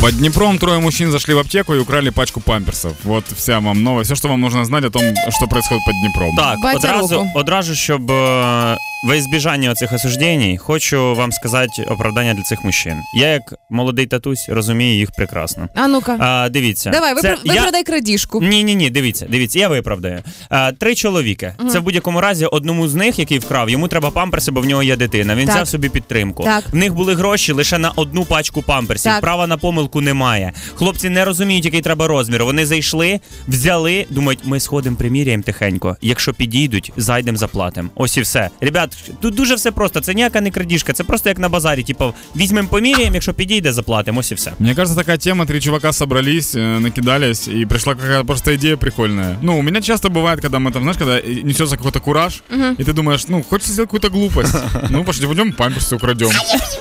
[0.00, 2.92] Под Днепром трое мужчин зашли в аптеку и украли пачку памперсов.
[3.04, 4.06] Вот вся вам новость.
[4.10, 6.36] Все, что вам нужно знать о том, что происходит под Днепром.
[6.36, 7.30] Так, Батя одразу, руку.
[7.34, 12.94] одразу, щоб е, во избіжання цих осуждень, хочу вам сказати оправдання для цих мужчин.
[13.14, 15.68] Я, як молодий татусь, розумію їх прекрасно.
[15.74, 16.16] А ну-ка.
[16.20, 16.90] А, дивіться.
[16.90, 18.40] Давай, це випра- виправдай крадіжку.
[18.42, 20.22] Ні, ні, ні, дивіться, дивіться, я виправдаю.
[20.48, 21.52] А, три чоловіки.
[21.72, 24.82] Це в будь-якому разі одному з них, який вкрав, йому треба памперси, бо в нього
[24.82, 25.34] є дитина.
[25.34, 25.54] Він Так.
[25.54, 26.44] взяв собі підтримку.
[26.44, 26.64] Так.
[26.72, 29.12] В них були гроші лише на одну пачку памперсів.
[29.12, 29.20] Так.
[29.20, 30.52] Права на помилку немає.
[30.74, 32.44] Хлопці не розуміють, який треба розмір.
[32.44, 35.96] Вони зайшли, взяли, думають, ми сходимо, приміряємо тихенько.
[36.02, 37.88] Якщо підійдуть, зайдемо, заплатимо.
[37.94, 38.50] Ось і все.
[38.87, 40.01] Ребят, тут дуже все просто.
[40.01, 41.83] Це ніяка не крадіжка, це просто як на базарі.
[41.83, 44.19] Типу, візьмемо, поміряємо, якщо підійде, заплатимо.
[44.19, 44.53] Ось і все.
[44.59, 49.37] Мне кажется, такая тема, три чувака собрались, э, накидались, и пришла какая-то просто идея прикольная.
[49.41, 52.43] Ну, у меня часто бывает, когда мы там, знаешь, когда э, несется какой-то кураж,
[52.79, 54.55] и ты думаешь, ну, хочется сделать какую-то глупость.
[54.89, 56.31] Ну, пошли, пойдем памперсы украдем.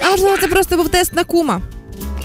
[0.02, 1.60] А можливо, це просто був тест на кума.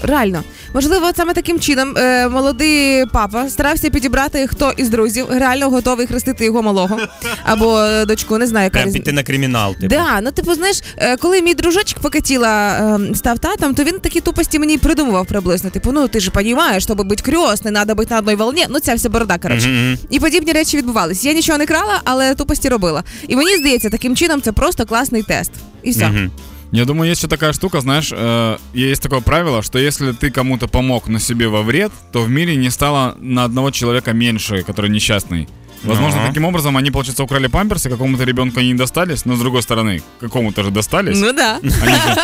[0.02, 0.42] Реально,
[0.73, 6.45] можливо, саме таким чином е, молодий папа старався підібрати, хто із друзів реально готовий хрестити
[6.45, 6.99] його малого
[7.43, 9.75] або е, дочку, не знаю, яка Прям піти на кримінал.
[9.75, 9.87] Типу.
[9.87, 12.71] Да, ну типу, знаєш, е, коли мій дружочок покатіла
[13.11, 15.69] е, став татом, то він такі тупості мені придумував приблизно.
[15.69, 18.65] Типу, ну ти ж розумієш, щоб бути крьосний, треба бути на одній волні.
[18.69, 19.67] Ну ця вся борода, коротше.
[19.67, 19.97] Мгм.
[20.09, 21.27] І подібні речі відбувалися.
[21.27, 23.03] Я нічого не крала, але тупості робила.
[23.27, 25.51] І мені здається, таким чином це просто класний тест.
[25.83, 26.07] І все.
[26.09, 26.31] Мгм.
[26.73, 30.67] Я думаю, есть еще такая штука, знаешь, э, есть такое правило, что если ты кому-то
[30.67, 34.89] помог, но себе во вред, то в мире не стало на одного человека меньше, который
[34.89, 35.47] несчастный.
[35.83, 36.29] Возможно, Ага.
[36.29, 40.01] таким образом они, получается, украли памперсы, какому-то ребенку они не достались, но с другой стороны,
[40.19, 41.19] какому-то же достались.
[41.19, 41.59] Ну да.
[41.61, 42.17] Они же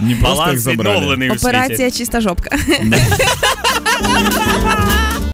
[0.00, 0.96] не просто их забрали.
[1.00, 1.36] відновлений у